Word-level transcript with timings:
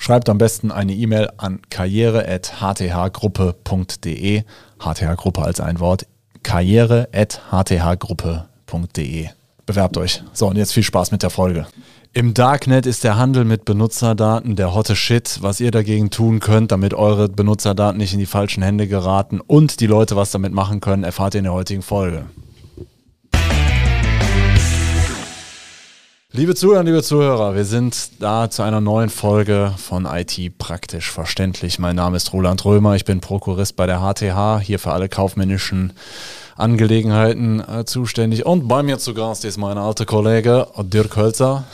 Schreibt 0.00 0.28
am 0.30 0.38
besten 0.38 0.70
eine 0.70 0.94
E-Mail 0.94 1.28
an 1.36 1.60
karriere.hthgruppe.de. 1.68 4.42
HTH-Gruppe 4.78 5.42
als 5.42 5.60
ein 5.60 5.80
Wort. 5.80 6.06
karriere.hthgruppe.de. 6.44 9.28
Bewerbt 9.66 9.96
euch. 9.98 10.22
So, 10.32 10.46
und 10.46 10.56
jetzt 10.56 10.72
viel 10.72 10.84
Spaß 10.84 11.10
mit 11.10 11.24
der 11.24 11.30
Folge. 11.30 11.66
Im 12.14 12.32
Darknet 12.32 12.86
ist 12.86 13.04
der 13.04 13.16
Handel 13.16 13.44
mit 13.44 13.66
Benutzerdaten 13.66 14.56
der 14.56 14.72
hotte 14.72 14.96
Shit. 14.96 15.42
Was 15.42 15.60
ihr 15.60 15.72
dagegen 15.72 16.08
tun 16.10 16.40
könnt, 16.40 16.72
damit 16.72 16.94
eure 16.94 17.28
Benutzerdaten 17.28 17.98
nicht 17.98 18.14
in 18.14 18.18
die 18.18 18.26
falschen 18.26 18.62
Hände 18.62 18.86
geraten 18.86 19.40
und 19.40 19.80
die 19.80 19.86
Leute 19.86 20.16
was 20.16 20.30
damit 20.30 20.54
machen 20.54 20.80
können, 20.80 21.04
erfahrt 21.04 21.34
ihr 21.34 21.38
in 21.38 21.44
der 21.44 21.52
heutigen 21.52 21.82
Folge. 21.82 22.24
Liebe 26.38 26.54
Zuhörer, 26.54 26.84
liebe 26.84 27.02
Zuhörer, 27.02 27.56
wir 27.56 27.64
sind 27.64 28.10
da 28.20 28.48
zu 28.48 28.62
einer 28.62 28.80
neuen 28.80 29.08
Folge 29.08 29.74
von 29.76 30.06
IT 30.06 30.56
praktisch 30.56 31.10
verständlich. 31.10 31.80
Mein 31.80 31.96
Name 31.96 32.16
ist 32.16 32.32
Roland 32.32 32.64
Römer, 32.64 32.94
ich 32.94 33.04
bin 33.04 33.18
Prokurist 33.20 33.74
bei 33.74 33.86
der 33.86 33.98
HTH, 33.98 34.60
hier 34.60 34.78
für 34.78 34.92
alle 34.92 35.08
kaufmännischen 35.08 35.94
Angelegenheiten 36.54 37.58
äh, 37.58 37.84
zuständig. 37.86 38.46
Und 38.46 38.68
bei 38.68 38.84
mir 38.84 39.00
zu 39.00 39.14
Gast 39.14 39.44
ist 39.44 39.56
mein 39.56 39.78
alter 39.78 40.06
Kollege 40.06 40.68
Dirk 40.80 41.16
Hölzer. 41.16 41.64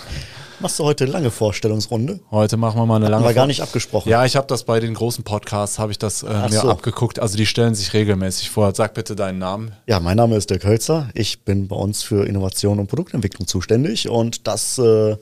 Machst 0.65 0.79
du 0.79 0.85
heute 0.85 1.05
eine 1.05 1.13
lange 1.13 1.31
Vorstellungsrunde? 1.31 2.21
Heute 2.31 2.57
machen 2.57 2.81
wir 2.81 2.87
mal 2.87 2.97
eine 2.97 3.05
Hatten 3.05 3.11
lange. 3.11 3.25
Haben 3.25 3.31
wir 3.31 3.35
gar 3.35 3.47
nicht 3.47 3.61
abgesprochen. 3.61 4.09
Ja, 4.09 4.25
ich 4.25 4.35
habe 4.35 4.47
das 4.47 4.65
bei 4.65 4.81
den 4.81 4.95
großen 4.95 5.23
Podcasts 5.23 5.79
habe 5.79 5.93
ich 5.93 5.99
das 5.99 6.23
äh, 6.23 6.27
mir 6.49 6.53
so. 6.53 6.71
abgeguckt. 6.71 7.19
Also 7.19 7.37
die 7.37 7.45
stellen 7.45 7.75
sich 7.75 7.93
regelmäßig 7.93 8.49
vor. 8.49 8.75
Sag 8.75 8.95
bitte 8.95 9.15
deinen 9.15 9.39
Namen. 9.39 9.73
Ja, 9.87 10.01
mein 10.01 10.17
Name 10.17 10.37
ist 10.37 10.49
Dirk 10.49 10.65
Hölzer. 10.65 11.11
Ich 11.13 11.43
bin 11.43 11.69
bei 11.69 11.77
uns 11.77 12.03
für 12.03 12.27
Innovation 12.27 12.79
und 12.79 12.87
Produktentwicklung 12.87 13.47
zuständig 13.47 14.09
und 14.09 14.47
das 14.47 14.79
äh, 14.79 15.19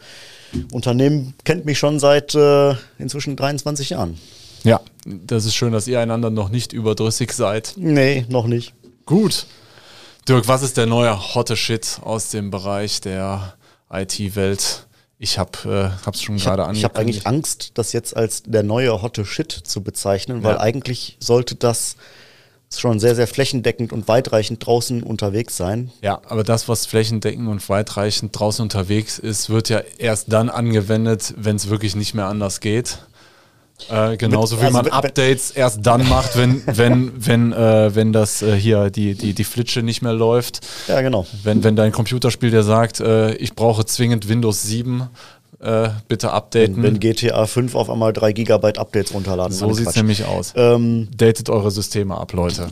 Unternehmen 0.70 1.34
kennt 1.42 1.64
mich 1.64 1.76
schon 1.76 1.98
seit 1.98 2.36
äh, 2.36 2.76
inzwischen 3.00 3.34
23 3.34 3.90
Jahren. 3.90 4.20
Ja, 4.62 4.80
das 5.04 5.44
ist 5.44 5.56
schön, 5.56 5.72
dass 5.72 5.88
ihr 5.88 5.98
einander 5.98 6.30
noch 6.30 6.50
nicht 6.50 6.72
überdrüssig 6.72 7.32
seid. 7.32 7.72
Nee, 7.74 8.26
noch 8.28 8.46
nicht. 8.46 8.74
Gut. 9.06 9.46
Dirk, 10.28 10.46
was 10.46 10.62
ist 10.62 10.76
der 10.76 10.86
neue 10.86 11.34
hotte 11.34 11.56
Shit 11.56 11.98
aus 12.04 12.30
dem 12.30 12.52
Bereich 12.52 13.00
der 13.00 13.54
IT-Welt? 13.90 14.86
Ich 15.22 15.38
habe 15.38 15.52
es 16.04 16.20
äh, 16.20 16.24
schon 16.24 16.36
gerade 16.36 16.64
angekündigt. 16.64 16.78
Ich 16.78 16.84
habe 16.84 16.98
eigentlich 16.98 17.26
Angst, 17.28 17.70
das 17.74 17.92
jetzt 17.92 18.16
als 18.16 18.42
der 18.42 18.64
neue 18.64 19.02
hotte 19.02 19.24
Shit 19.24 19.52
zu 19.52 19.80
bezeichnen, 19.80 20.42
weil 20.42 20.54
ja. 20.54 20.60
eigentlich 20.60 21.16
sollte 21.20 21.54
das 21.54 21.94
schon 22.76 22.98
sehr, 22.98 23.14
sehr 23.14 23.28
flächendeckend 23.28 23.92
und 23.92 24.08
weitreichend 24.08 24.66
draußen 24.66 25.04
unterwegs 25.04 25.56
sein. 25.56 25.92
Ja, 26.00 26.20
aber 26.26 26.42
das, 26.42 26.68
was 26.68 26.86
flächendeckend 26.86 27.46
und 27.46 27.68
weitreichend 27.68 28.36
draußen 28.36 28.64
unterwegs 28.64 29.20
ist, 29.20 29.48
wird 29.48 29.68
ja 29.68 29.82
erst 29.96 30.32
dann 30.32 30.50
angewendet, 30.50 31.34
wenn 31.36 31.54
es 31.54 31.68
wirklich 31.68 31.94
nicht 31.94 32.14
mehr 32.14 32.26
anders 32.26 32.58
geht. 32.58 32.98
Äh, 33.90 34.16
genauso 34.16 34.60
wie 34.60 34.64
also, 34.64 34.76
man 34.76 34.88
Updates 34.88 35.50
erst 35.50 35.86
dann 35.86 36.08
macht, 36.08 36.36
wenn, 36.36 36.62
wenn, 36.66 37.12
wenn, 37.16 37.52
äh, 37.52 37.94
wenn 37.94 38.12
das 38.12 38.42
äh, 38.42 38.54
hier 38.56 38.90
die, 38.90 39.14
die, 39.14 39.34
die 39.34 39.44
Flitsche 39.44 39.82
nicht 39.82 40.02
mehr 40.02 40.12
läuft. 40.12 40.60
Ja, 40.88 41.00
genau. 41.00 41.26
Wenn, 41.42 41.64
wenn 41.64 41.76
dein 41.76 41.92
Computerspiel 41.92 42.50
dir 42.50 42.62
sagt, 42.62 43.00
äh, 43.00 43.34
ich 43.34 43.54
brauche 43.54 43.84
zwingend 43.84 44.28
Windows 44.28 44.62
7, 44.62 45.08
äh, 45.60 45.90
bitte 46.08 46.32
updaten. 46.32 46.76
Wenn, 46.76 46.94
wenn, 46.94 47.00
GTA 47.00 47.46
5 47.46 47.74
auf 47.74 47.88
einmal 47.88 48.12
3 48.12 48.32
GB 48.32 48.72
Updates 48.78 49.14
runterladen. 49.14 49.52
So 49.52 49.72
sieht 49.72 49.88
es 49.88 49.96
nämlich 49.96 50.24
aus. 50.24 50.52
Ähm, 50.56 51.08
Datet 51.16 51.50
eure 51.50 51.70
Systeme 51.70 52.16
ab, 52.16 52.32
Leute. 52.32 52.68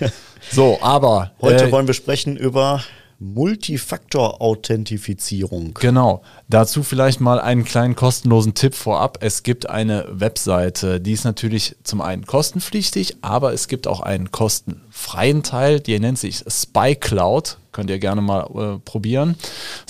so, 0.50 0.78
aber. 0.80 1.30
Heute 1.40 1.66
äh, 1.66 1.72
wollen 1.72 1.86
wir 1.86 1.94
sprechen 1.94 2.36
über 2.36 2.82
Multifaktor-Authentifizierung. 3.24 5.74
Genau. 5.74 6.22
Dazu 6.48 6.82
vielleicht 6.82 7.20
mal 7.20 7.38
einen 7.40 7.64
kleinen 7.64 7.94
kostenlosen 7.96 8.52
Tipp 8.54 8.74
vorab. 8.74 9.16
Es 9.20 9.42
gibt 9.42 9.68
eine 9.70 10.06
Webseite, 10.10 11.00
die 11.00 11.12
ist 11.12 11.24
natürlich 11.24 11.76
zum 11.84 12.02
einen 12.02 12.26
kostenpflichtig, 12.26 13.16
aber 13.22 13.54
es 13.54 13.68
gibt 13.68 13.86
auch 13.86 14.00
einen 14.00 14.30
kostenfreien 14.30 15.42
Teil, 15.42 15.80
die 15.80 15.98
nennt 15.98 16.18
sich 16.18 16.44
SpyCloud. 16.48 17.58
Könnt 17.72 17.90
ihr 17.90 17.98
gerne 17.98 18.20
mal 18.20 18.46
äh, 18.54 18.78
probieren. 18.84 19.34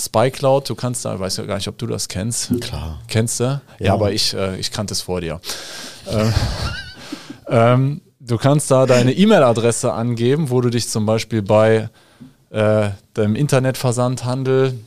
SpyCloud, 0.01 0.71
du 0.71 0.75
kannst 0.75 1.05
da, 1.05 1.12
ich 1.15 1.21
weiß 1.21 1.37
ja 1.37 1.45
gar 1.45 1.56
nicht, 1.56 1.69
ob 1.69 1.77
du 1.77 1.87
das 1.87 2.09
kennst. 2.09 2.59
Klar. 2.61 3.03
Kennst 3.09 3.41
du? 3.41 3.45
Ja, 3.45 3.61
ja 3.81 3.93
aber 3.93 4.12
ich, 4.12 4.33
äh, 4.33 4.59
ich 4.59 4.71
kannte 4.71 4.95
es 4.95 5.03
vor 5.03 5.21
dir. 5.21 5.39
ähm, 6.09 6.33
ähm, 7.49 8.01
du 8.21 8.39
kannst 8.39 8.71
da 8.71 8.87
deine 8.87 9.12
E-Mail-Adresse 9.12 9.93
angeben, 9.93 10.49
wo 10.49 10.62
du 10.62 10.71
dich 10.71 10.89
zum 10.89 11.05
Beispiel 11.05 11.43
bei 11.43 11.91
äh, 12.54 12.91
deinem 13.15 13.34
Internetversandhandel 13.34 14.78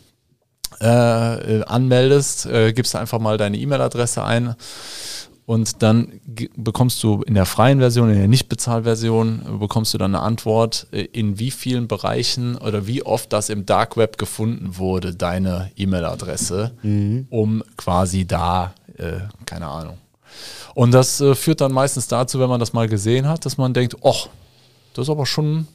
äh, 0.79 1.63
anmeldest, 1.63 2.45
äh, 2.45 2.71
gibst 2.71 2.95
einfach 2.95 3.19
mal 3.19 3.37
deine 3.37 3.57
E-Mail-Adresse 3.57 4.23
ein 4.23 4.55
und 5.45 5.83
dann 5.83 6.21
bekommst 6.55 7.03
du 7.03 7.23
in 7.23 7.33
der 7.33 7.45
freien 7.45 7.79
Version, 7.79 8.09
in 8.09 8.17
der 8.17 8.27
Nicht-Bezahl-Version, 8.29 9.59
bekommst 9.59 9.93
du 9.93 9.97
dann 9.97 10.15
eine 10.15 10.23
Antwort, 10.23 10.87
äh, 10.91 11.01
in 11.01 11.39
wie 11.39 11.51
vielen 11.51 11.87
Bereichen 11.87 12.55
oder 12.55 12.87
wie 12.87 13.03
oft 13.03 13.33
das 13.33 13.49
im 13.49 13.65
Dark 13.65 13.97
Web 13.97 14.17
gefunden 14.17 14.77
wurde, 14.77 15.13
deine 15.13 15.71
E-Mail-Adresse, 15.75 16.71
mhm. 16.83 17.27
um 17.29 17.63
quasi 17.75 18.25
da, 18.25 18.73
äh, 18.97 19.19
keine 19.45 19.67
Ahnung. 19.67 19.97
Und 20.73 20.93
das 20.93 21.19
äh, 21.19 21.35
führt 21.35 21.59
dann 21.59 21.73
meistens 21.73 22.07
dazu, 22.07 22.39
wenn 22.39 22.49
man 22.49 22.61
das 22.61 22.71
mal 22.71 22.87
gesehen 22.87 23.27
hat, 23.27 23.45
dass 23.45 23.57
man 23.57 23.73
denkt, 23.73 23.97
ach, 24.05 24.27
das 24.93 25.03
ist 25.03 25.09
aber 25.09 25.25
schon 25.25 25.67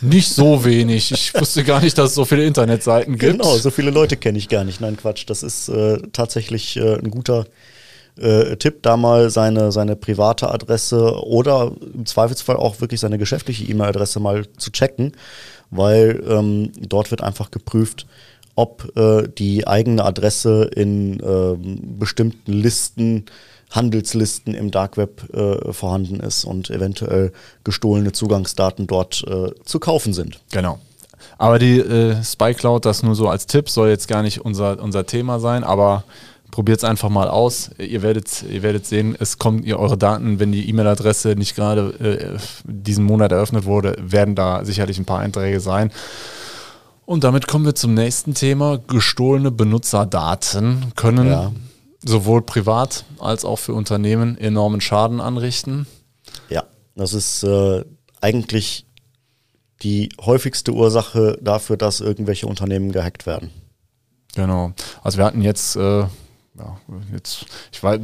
nicht 0.00 0.30
so 0.30 0.64
wenig. 0.64 1.12
Ich 1.12 1.34
wusste 1.34 1.64
gar 1.64 1.80
nicht, 1.80 1.96
dass 1.98 2.10
es 2.10 2.14
so 2.14 2.24
viele 2.24 2.44
Internetseiten 2.44 3.18
gibt. 3.18 3.38
Genau, 3.38 3.56
so 3.56 3.70
viele 3.70 3.90
Leute 3.90 4.16
kenne 4.16 4.38
ich 4.38 4.48
gar 4.48 4.64
nicht. 4.64 4.80
Nein, 4.80 4.96
Quatsch. 4.96 5.24
Das 5.26 5.42
ist 5.42 5.68
äh, 5.68 5.98
tatsächlich 6.12 6.76
äh, 6.76 6.98
ein 6.98 7.10
guter 7.10 7.46
äh, 8.18 8.56
Tipp, 8.56 8.82
da 8.82 8.96
mal 8.96 9.30
seine, 9.30 9.72
seine 9.72 9.96
private 9.96 10.50
Adresse 10.50 11.22
oder 11.24 11.72
im 11.94 12.06
Zweifelsfall 12.06 12.56
auch 12.56 12.80
wirklich 12.80 13.00
seine 13.00 13.18
geschäftliche 13.18 13.64
E-Mail-Adresse 13.64 14.20
mal 14.20 14.46
zu 14.56 14.70
checken, 14.70 15.12
weil 15.70 16.22
ähm, 16.28 16.72
dort 16.78 17.10
wird 17.10 17.22
einfach 17.22 17.50
geprüft, 17.50 18.06
ob 18.54 18.96
äh, 18.96 19.28
die 19.28 19.66
eigene 19.66 20.04
Adresse 20.04 20.70
in 20.74 21.20
ähm, 21.22 21.98
bestimmten 21.98 22.52
Listen 22.52 23.26
Handelslisten 23.70 24.54
im 24.54 24.70
Dark 24.70 24.96
Web 24.96 25.34
äh, 25.34 25.72
vorhanden 25.72 26.20
ist 26.20 26.44
und 26.44 26.70
eventuell 26.70 27.32
gestohlene 27.64 28.12
Zugangsdaten 28.12 28.86
dort 28.86 29.24
äh, 29.26 29.52
zu 29.64 29.80
kaufen 29.80 30.12
sind. 30.12 30.40
Genau. 30.50 30.78
Aber 31.38 31.58
die 31.58 31.78
äh, 31.78 32.22
Spy 32.22 32.54
Cloud, 32.54 32.84
das 32.84 33.02
nur 33.02 33.14
so 33.14 33.28
als 33.28 33.46
Tipp, 33.46 33.68
soll 33.68 33.88
jetzt 33.88 34.08
gar 34.08 34.22
nicht 34.22 34.40
unser, 34.40 34.82
unser 34.82 35.06
Thema 35.06 35.40
sein, 35.40 35.64
aber 35.64 36.04
probiert 36.50 36.78
es 36.78 36.84
einfach 36.84 37.10
mal 37.10 37.28
aus. 37.28 37.70
Ihr 37.78 38.02
werdet, 38.02 38.44
ihr 38.48 38.62
werdet 38.62 38.86
sehen, 38.86 39.16
es 39.18 39.38
kommen 39.38 39.62
ihr 39.62 39.78
eure 39.78 39.98
Daten, 39.98 40.38
wenn 40.38 40.52
die 40.52 40.68
E-Mail-Adresse 40.68 41.34
nicht 41.36 41.54
gerade 41.54 41.92
äh, 42.00 42.38
diesen 42.64 43.04
Monat 43.04 43.32
eröffnet 43.32 43.64
wurde, 43.64 43.96
werden 44.00 44.34
da 44.34 44.64
sicherlich 44.64 44.98
ein 44.98 45.04
paar 45.04 45.20
Einträge 45.20 45.60
sein. 45.60 45.90
Und 47.04 47.24
damit 47.24 47.46
kommen 47.46 47.64
wir 47.64 47.74
zum 47.74 47.94
nächsten 47.94 48.34
Thema. 48.34 48.78
Gestohlene 48.78 49.50
Benutzerdaten 49.50 50.92
können 50.96 51.26
ja 51.26 51.52
sowohl 52.06 52.42
privat 52.42 53.04
als 53.18 53.44
auch 53.44 53.56
für 53.56 53.74
Unternehmen 53.74 54.38
enormen 54.38 54.80
Schaden 54.80 55.20
anrichten. 55.20 55.86
Ja, 56.48 56.64
das 56.94 57.12
ist 57.12 57.42
äh, 57.42 57.84
eigentlich 58.20 58.86
die 59.82 60.08
häufigste 60.20 60.72
Ursache 60.72 61.38
dafür, 61.40 61.76
dass 61.76 62.00
irgendwelche 62.00 62.46
Unternehmen 62.46 62.92
gehackt 62.92 63.26
werden. 63.26 63.50
Genau. 64.34 64.72
Also 65.02 65.18
wir 65.18 65.24
hatten 65.24 65.42
jetzt, 65.42 65.76
äh, 65.76 66.00
ja, 66.00 66.80
jetzt 67.12 67.46
ich 67.72 67.82
weiß, 67.82 68.00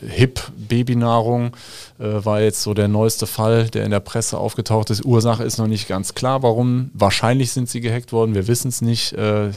HIP 0.00 0.40
Babynahrung 0.56 1.56
äh, 1.98 2.24
war 2.24 2.40
jetzt 2.40 2.62
so 2.62 2.74
der 2.74 2.88
neueste 2.88 3.26
Fall, 3.26 3.68
der 3.68 3.84
in 3.84 3.90
der 3.90 4.00
Presse 4.00 4.38
aufgetaucht 4.38 4.90
ist. 4.90 5.04
Ursache 5.04 5.44
ist 5.44 5.58
noch 5.58 5.66
nicht 5.66 5.88
ganz 5.88 6.14
klar, 6.14 6.42
warum. 6.42 6.90
Wahrscheinlich 6.94 7.52
sind 7.52 7.68
sie 7.68 7.80
gehackt 7.80 8.12
worden. 8.12 8.34
Wir 8.34 8.48
wissen 8.48 8.68
es 8.68 8.82
nicht. 8.82 9.12
Äh, 9.12 9.50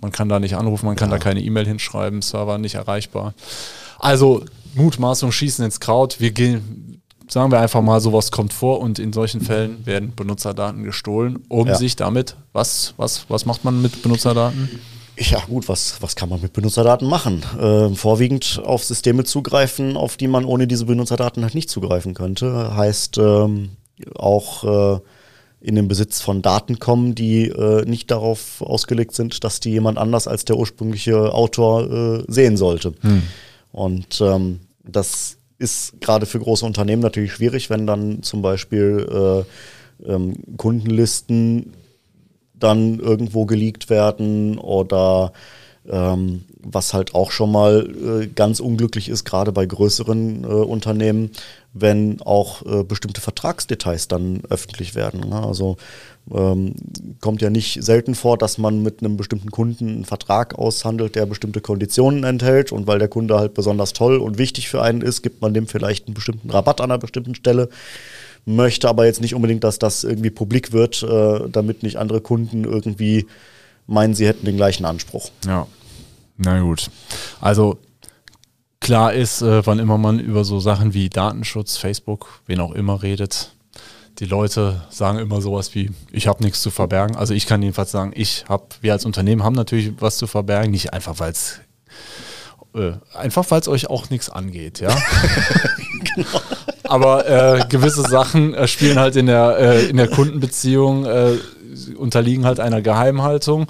man 0.00 0.12
kann 0.12 0.28
da 0.28 0.40
nicht 0.40 0.56
anrufen, 0.56 0.86
man 0.86 0.96
kann 0.96 1.10
ja. 1.10 1.16
da 1.16 1.22
keine 1.22 1.40
E-Mail 1.40 1.66
hinschreiben, 1.66 2.22
Server 2.22 2.58
nicht 2.58 2.74
erreichbar. 2.74 3.34
Also 3.98 4.44
Mutmaßung 4.74 5.32
schießen 5.32 5.64
ins 5.64 5.80
Kraut. 5.80 6.20
Wir 6.20 6.30
gehen, 6.30 7.02
sagen 7.28 7.50
wir 7.50 7.60
einfach 7.60 7.82
mal, 7.82 8.00
sowas 8.00 8.30
kommt 8.30 8.52
vor 8.52 8.80
und 8.80 8.98
in 8.98 9.12
solchen 9.12 9.40
Fällen 9.40 9.84
werden 9.86 10.14
Benutzerdaten 10.14 10.84
gestohlen, 10.84 11.40
um 11.48 11.68
ja. 11.68 11.74
sich 11.74 11.96
damit, 11.96 12.36
was, 12.52 12.94
was, 12.96 13.26
was 13.28 13.46
macht 13.46 13.64
man 13.64 13.80
mit 13.82 14.02
Benutzerdaten? 14.02 14.80
Ja 15.20 15.40
gut, 15.46 15.68
was, 15.68 16.00
was 16.00 16.16
kann 16.16 16.30
man 16.30 16.40
mit 16.40 16.54
Benutzerdaten 16.54 17.06
machen? 17.06 17.42
Äh, 17.60 17.94
vorwiegend 17.94 18.60
auf 18.64 18.84
Systeme 18.84 19.24
zugreifen, 19.24 19.96
auf 19.96 20.16
die 20.16 20.28
man 20.28 20.46
ohne 20.46 20.66
diese 20.66 20.86
Benutzerdaten 20.86 21.42
halt 21.42 21.54
nicht 21.54 21.68
zugreifen 21.68 22.14
könnte. 22.14 22.74
Heißt 22.74 23.18
ähm, 23.18 23.70
auch 24.14 24.96
äh, 24.96 25.00
in 25.60 25.74
den 25.74 25.88
Besitz 25.88 26.22
von 26.22 26.40
Daten 26.40 26.78
kommen, 26.78 27.14
die 27.14 27.48
äh, 27.48 27.84
nicht 27.84 28.10
darauf 28.10 28.62
ausgelegt 28.62 29.14
sind, 29.14 29.44
dass 29.44 29.60
die 29.60 29.70
jemand 29.70 29.98
anders 29.98 30.26
als 30.26 30.46
der 30.46 30.56
ursprüngliche 30.56 31.34
Autor 31.34 31.90
äh, 31.90 32.24
sehen 32.28 32.56
sollte. 32.56 32.94
Hm. 33.02 33.22
Und 33.72 34.22
ähm, 34.22 34.60
das 34.82 35.36
ist 35.58 36.00
gerade 36.00 36.24
für 36.24 36.40
große 36.40 36.64
Unternehmen 36.64 37.02
natürlich 37.02 37.32
schwierig, 37.32 37.68
wenn 37.68 37.86
dann 37.86 38.22
zum 38.22 38.40
Beispiel 38.40 39.44
äh, 40.00 40.10
ähm, 40.10 40.36
Kundenlisten 40.56 41.74
dann 42.60 42.98
irgendwo 42.98 43.46
geleakt 43.46 43.90
werden 43.90 44.58
oder 44.58 45.32
ähm, 45.90 46.44
was 46.62 46.92
halt 46.92 47.14
auch 47.14 47.30
schon 47.30 47.52
mal 47.52 47.88
äh, 48.22 48.26
ganz 48.26 48.60
unglücklich 48.60 49.08
ist, 49.08 49.24
gerade 49.24 49.50
bei 49.50 49.64
größeren 49.64 50.44
äh, 50.44 50.46
Unternehmen, 50.46 51.30
wenn 51.72 52.20
auch 52.20 52.64
äh, 52.66 52.84
bestimmte 52.84 53.20
Vertragsdetails 53.20 54.08
dann 54.08 54.42
öffentlich 54.48 54.94
werden. 54.94 55.28
Ne? 55.30 55.42
Also 55.42 55.78
ähm, 56.32 56.74
kommt 57.20 57.42
ja 57.42 57.48
nicht 57.50 57.82
selten 57.82 58.14
vor, 58.14 58.36
dass 58.36 58.58
man 58.58 58.82
mit 58.82 59.00
einem 59.00 59.16
bestimmten 59.16 59.50
Kunden 59.50 59.88
einen 59.88 60.04
Vertrag 60.04 60.58
aushandelt, 60.58 61.14
der 61.14 61.26
bestimmte 61.26 61.60
Konditionen 61.60 62.24
enthält 62.24 62.72
und 62.72 62.86
weil 62.86 62.98
der 62.98 63.08
Kunde 63.08 63.38
halt 63.38 63.54
besonders 63.54 63.92
toll 63.92 64.18
und 64.18 64.38
wichtig 64.38 64.68
für 64.68 64.82
einen 64.82 65.00
ist, 65.00 65.22
gibt 65.22 65.40
man 65.40 65.54
dem 65.54 65.66
vielleicht 65.66 66.06
einen 66.06 66.14
bestimmten 66.14 66.50
Rabatt 66.50 66.80
an 66.80 66.90
einer 66.90 66.98
bestimmten 66.98 67.34
Stelle 67.34 67.68
möchte 68.44 68.88
aber 68.88 69.06
jetzt 69.06 69.20
nicht 69.20 69.34
unbedingt, 69.34 69.64
dass 69.64 69.78
das 69.78 70.04
irgendwie 70.04 70.30
publik 70.30 70.72
wird, 70.72 71.02
äh, 71.02 71.48
damit 71.50 71.82
nicht 71.82 71.96
andere 71.96 72.20
Kunden 72.20 72.64
irgendwie 72.64 73.26
meinen, 73.86 74.14
sie 74.14 74.26
hätten 74.26 74.46
den 74.46 74.56
gleichen 74.56 74.84
Anspruch. 74.84 75.30
Ja, 75.46 75.66
na 76.36 76.60
gut. 76.60 76.90
Also 77.40 77.78
klar 78.80 79.12
ist, 79.12 79.42
äh, 79.42 79.64
wann 79.66 79.78
immer 79.78 79.98
man 79.98 80.18
über 80.18 80.44
so 80.44 80.60
Sachen 80.60 80.94
wie 80.94 81.10
Datenschutz, 81.10 81.76
Facebook, 81.76 82.40
wen 82.46 82.60
auch 82.60 82.72
immer 82.72 83.02
redet, 83.02 83.52
die 84.18 84.26
Leute 84.26 84.82
sagen 84.90 85.18
immer 85.18 85.40
sowas 85.40 85.74
wie, 85.74 85.90
ich 86.12 86.26
habe 86.26 86.42
nichts 86.42 86.60
zu 86.60 86.70
verbergen. 86.70 87.16
Also 87.16 87.34
ich 87.34 87.46
kann 87.46 87.62
jedenfalls 87.62 87.90
sagen, 87.90 88.12
ich 88.14 88.44
habe, 88.48 88.64
wir 88.80 88.92
als 88.92 89.04
Unternehmen 89.04 89.42
haben 89.42 89.54
natürlich 89.54 89.92
was 90.00 90.18
zu 90.18 90.26
verbergen, 90.26 90.70
nicht 90.70 90.92
einfach, 90.92 91.18
weil 91.18 91.32
es 91.32 91.60
äh, 92.74 92.92
einfach 93.14 93.50
weil 93.50 93.60
es 93.60 93.68
euch 93.68 93.88
auch 93.88 94.10
nichts 94.10 94.30
angeht, 94.30 94.80
ja. 94.80 94.90
genau. 96.14 96.40
Aber 96.90 97.28
äh, 97.28 97.64
gewisse 97.68 98.02
Sachen 98.02 98.52
äh, 98.52 98.66
spielen 98.66 98.98
halt 98.98 99.14
in 99.14 99.26
der, 99.26 99.56
äh, 99.58 99.86
in 99.86 99.96
der 99.96 100.08
Kundenbeziehung, 100.08 101.06
äh, 101.06 101.38
unterliegen 101.96 102.44
halt 102.44 102.58
einer 102.58 102.82
Geheimhaltung. 102.82 103.66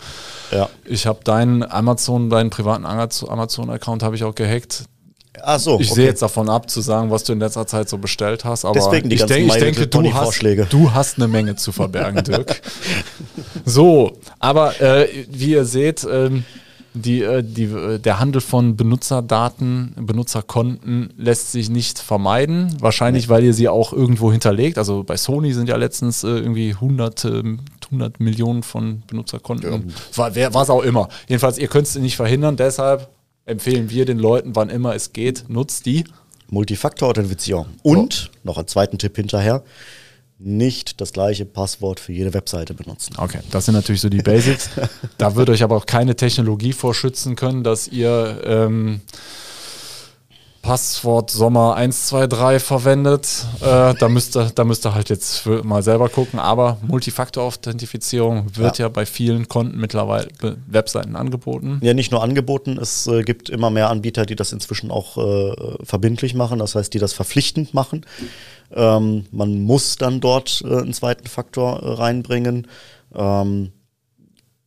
Ja. 0.51 0.71
Ich 0.87 1.07
habe 1.07 1.21
deinen 1.23 1.63
Amazon, 1.63 2.31
deinen 2.31 2.49
privaten 2.49 2.87
Amazon-Account 2.87 4.03
habe 4.03 4.17
ich 4.17 4.25
auch 4.25 4.35
gehackt. 4.35 4.85
Ach 5.43 5.61
so, 5.61 5.79
ich 5.79 5.91
okay. 5.91 5.95
sehe 5.97 6.07
jetzt 6.07 6.23
davon 6.23 6.49
ab, 6.49 6.71
zu 6.71 6.81
sagen, 6.81 7.11
was 7.11 7.25
du 7.25 7.35
in 7.35 7.41
letzter 7.41 7.67
Zeit 7.67 7.91
so 7.91 7.99
bestellt 7.99 8.47
hast. 8.47 8.65
Aber 8.65 8.73
Deswegen 8.73 9.11
die 9.11 9.17
ich, 9.17 9.27
denk, 9.27 9.49
ich 9.49 9.61
denke, 9.61 9.87
du 9.87 10.15
hast, 10.15 10.43
du 10.71 10.93
hast 10.93 11.19
eine 11.19 11.29
Menge 11.29 11.57
zu 11.57 11.73
verbergen, 11.73 12.25
Dirk. 12.25 12.63
so, 13.67 14.13
aber 14.39 14.81
äh, 14.81 15.09
wie 15.29 15.51
ihr 15.51 15.67
seht, 15.67 16.07
ähm, 16.11 16.45
die, 16.95 17.23
äh, 17.23 17.43
die, 17.43 17.65
äh, 17.65 17.99
der 17.99 18.19
Handel 18.19 18.41
von 18.41 18.77
Benutzerdaten, 18.77 19.95
Benutzerkonten 19.97 21.13
lässt 21.17 21.53
sich 21.53 21.71
nicht 21.71 21.99
vermeiden. 21.99 22.77
Wahrscheinlich, 22.81 23.29
weil 23.29 23.45
ihr 23.45 23.55
sie 23.55 23.69
auch 23.69 23.93
irgendwo 23.93 24.33
hinterlegt. 24.33 24.79
Also 24.79 25.05
bei 25.05 25.17
Sony 25.17 25.53
sind 25.53 25.69
ja 25.69 25.77
letztens 25.77 26.25
äh, 26.25 26.29
irgendwie 26.29 26.75
hunderte, 26.75 27.45
100 27.87 28.21
Millionen 28.21 28.63
von 28.63 29.03
Benutzerkonten. 29.07 29.93
Ja. 30.17 30.53
War 30.53 30.63
es 30.63 30.71
auch 30.71 30.83
immer. 30.83 31.09
Jedenfalls, 31.29 31.59
ihr 31.59 31.69
könnt 31.69 31.87
es 31.87 31.95
nicht 31.97 32.17
verhindern. 32.17 32.57
Deshalb 32.57 33.09
empfehlen 33.45 33.91
wir 33.91 34.05
den 34.05 34.19
Leuten, 34.19 34.57
wann 34.57 34.69
immer 34.69 34.95
es 34.95 35.13
geht, 35.13 35.45
nutzt 35.49 35.87
die. 35.87 36.05
Multifaktor-Authentifizierung. 36.51 37.67
Und, 37.83 38.31
oh. 38.33 38.39
noch 38.43 38.59
einen 38.59 38.67
zweiten 38.67 38.99
Tipp 38.99 39.15
hinterher, 39.17 39.63
nicht 40.41 41.01
das 41.01 41.13
gleiche 41.13 41.45
Passwort 41.45 42.01
für 42.01 42.13
jede 42.13 42.33
Webseite 42.33 42.75
benutzen. 42.75 43.15
Okay, 43.19 43.41
das 43.51 43.67
sind 43.67 43.75
natürlich 43.75 44.01
so 44.01 44.09
die 44.09 44.23
Basics. 44.23 44.71
da 45.19 45.37
wird 45.37 45.51
euch 45.51 45.63
aber 45.63 45.77
auch 45.77 45.87
keine 45.87 46.17
Technologie 46.17 46.73
vorschützen 46.73 47.37
können, 47.37 47.63
dass 47.63 47.89
ihr 47.89 48.41
ähm, 48.45 49.01
Passwort 50.63 51.31
Sommer 51.31 51.75
123 51.75 52.63
verwendet. 52.63 53.47
Äh, 53.61 53.95
da, 53.95 54.09
müsst 54.09 54.37
ihr, 54.37 54.51
da 54.55 54.65
müsst 54.65 54.87
ihr 54.87 54.95
halt 54.95 55.09
jetzt 55.09 55.47
mal 55.47 55.83
selber 55.83 56.09
gucken. 56.09 56.39
Aber 56.39 56.79
Multifaktor-Authentifizierung 56.83 58.57
wird 58.57 58.79
ja. 58.79 58.87
ja. 58.87 58.89
bei 58.89 59.07
vielen 59.07 59.49
Konten 59.49 59.79
mittlerweile 59.79 60.29
Webseiten 60.67 61.17
angeboten. 61.17 61.81
Ja, 61.83 61.95
nicht 61.95 62.13
nur 62.13 62.23
angeboten. 62.23 62.79
Es 62.81 63.07
äh, 63.07 63.23
gibt 63.23 63.49
immer 63.49 63.71
mehr 63.71 63.91
Anbieter, 63.91 64.27
die 64.27 64.37
das 64.37 64.53
inzwischen 64.53 64.91
auch 64.91 65.17
äh, 65.17 65.85
verbindlich 65.85 66.35
machen. 66.35 66.59
Das 66.59 66.75
heißt, 66.75 66.93
die 66.93 66.99
das 66.99 67.15
verpflichtend 67.15 67.73
machen. 67.73 68.05
Ähm, 68.73 69.27
man 69.33 69.61
muss 69.63 69.97
dann 69.97 70.21
dort 70.21 70.63
äh, 70.65 70.79
einen 70.79 70.93
zweiten 70.93 71.27
Faktor 71.27 71.83
äh, 71.83 71.93
reinbringen. 71.95 72.67
Ähm, 73.15 73.73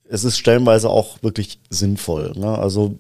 es 0.10 0.24
ist 0.24 0.38
stellenweise 0.38 0.90
auch 0.90 1.22
wirklich 1.24 1.60
sinnvoll. 1.70 2.34
Ne? 2.36 2.58
Also 2.58 2.98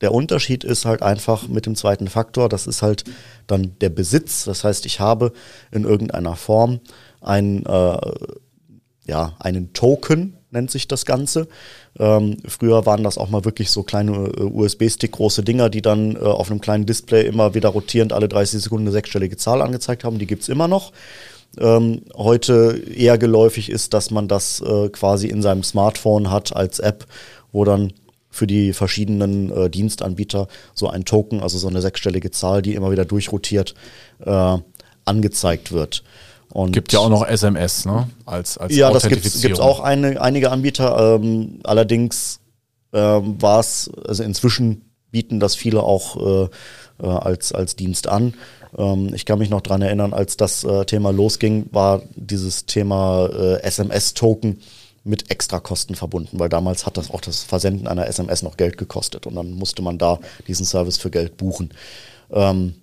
der 0.00 0.12
Unterschied 0.12 0.64
ist 0.64 0.84
halt 0.84 1.02
einfach 1.02 1.48
mit 1.48 1.66
dem 1.66 1.74
zweiten 1.74 2.08
Faktor, 2.08 2.48
das 2.48 2.66
ist 2.66 2.82
halt 2.82 3.04
dann 3.46 3.76
der 3.80 3.90
Besitz. 3.90 4.44
Das 4.44 4.64
heißt, 4.64 4.86
ich 4.86 5.00
habe 5.00 5.32
in 5.72 5.84
irgendeiner 5.84 6.36
Form 6.36 6.80
ein, 7.20 7.66
äh, 7.66 7.98
ja, 9.06 9.34
einen 9.40 9.72
Token, 9.72 10.36
nennt 10.50 10.70
sich 10.70 10.88
das 10.88 11.04
Ganze. 11.04 11.48
Ähm, 11.98 12.38
früher 12.46 12.86
waren 12.86 13.02
das 13.02 13.18
auch 13.18 13.28
mal 13.28 13.44
wirklich 13.44 13.70
so 13.70 13.82
kleine 13.82 14.12
äh, 14.12 14.42
USB-Stick 14.42 15.12
große 15.12 15.42
Dinger, 15.42 15.68
die 15.68 15.82
dann 15.82 16.16
äh, 16.16 16.20
auf 16.20 16.50
einem 16.50 16.60
kleinen 16.60 16.86
Display 16.86 17.26
immer 17.26 17.54
wieder 17.54 17.70
rotierend 17.70 18.12
alle 18.12 18.28
30 18.28 18.62
Sekunden 18.62 18.86
eine 18.86 18.92
sechsstellige 18.92 19.36
Zahl 19.36 19.62
angezeigt 19.62 20.04
haben. 20.04 20.18
Die 20.18 20.26
gibt 20.26 20.42
es 20.42 20.48
immer 20.48 20.68
noch. 20.68 20.92
Ähm, 21.58 22.02
heute 22.14 22.82
eher 22.94 23.18
geläufig 23.18 23.70
ist, 23.70 23.94
dass 23.94 24.10
man 24.10 24.28
das 24.28 24.60
äh, 24.60 24.88
quasi 24.90 25.28
in 25.28 25.42
seinem 25.42 25.64
Smartphone 25.64 26.30
hat 26.30 26.54
als 26.54 26.78
App, 26.78 27.06
wo 27.52 27.64
dann 27.64 27.92
für 28.30 28.46
die 28.46 28.72
verschiedenen 28.72 29.50
äh, 29.50 29.70
Dienstanbieter 29.70 30.48
so 30.74 30.88
ein 30.88 31.04
Token, 31.04 31.40
also 31.40 31.58
so 31.58 31.68
eine 31.68 31.80
sechsstellige 31.80 32.30
Zahl, 32.30 32.62
die 32.62 32.74
immer 32.74 32.90
wieder 32.90 33.04
durchrotiert, 33.04 33.74
äh, 34.24 34.58
angezeigt 35.04 35.72
wird. 35.72 36.04
Und 36.50 36.72
gibt 36.72 36.92
ja 36.92 37.00
auch 37.00 37.10
noch 37.10 37.26
SMS, 37.26 37.84
ne? 37.84 38.08
Als, 38.24 38.56
als 38.56 38.74
ja, 38.74 38.90
das 38.90 39.08
gibt 39.08 39.24
es 39.26 39.60
auch 39.60 39.80
eine, 39.80 40.20
einige 40.20 40.50
Anbieter. 40.50 41.16
Ähm, 41.16 41.60
allerdings 41.62 42.40
ähm, 42.92 43.40
war 43.40 43.60
es, 43.60 43.90
also 44.06 44.22
inzwischen 44.22 44.90
bieten 45.10 45.40
das 45.40 45.54
viele 45.54 45.82
auch 45.82 46.16
äh, 46.16 46.48
äh, 47.02 47.06
als, 47.06 47.52
als 47.52 47.76
Dienst 47.76 48.08
an. 48.08 48.34
Ähm, 48.76 49.12
ich 49.14 49.24
kann 49.24 49.38
mich 49.38 49.50
noch 49.50 49.60
dran 49.60 49.82
erinnern, 49.82 50.12
als 50.12 50.36
das 50.36 50.64
äh, 50.64 50.84
Thema 50.84 51.10
losging, 51.10 51.66
war 51.70 52.02
dieses 52.14 52.66
Thema 52.66 53.26
äh, 53.26 53.62
SMS-Token 53.62 54.60
mit 55.04 55.30
Extrakosten 55.30 55.94
verbunden, 55.94 56.38
weil 56.38 56.48
damals 56.48 56.86
hat 56.86 56.96
das 56.96 57.10
auch 57.10 57.20
das 57.20 57.42
Versenden 57.42 57.86
einer 57.86 58.06
SMS 58.06 58.42
noch 58.42 58.56
Geld 58.56 58.76
gekostet 58.76 59.26
und 59.26 59.34
dann 59.34 59.52
musste 59.52 59.82
man 59.82 59.98
da 59.98 60.18
diesen 60.46 60.66
Service 60.66 60.98
für 60.98 61.10
Geld 61.10 61.36
buchen. 61.36 61.70
Ähm, 62.30 62.74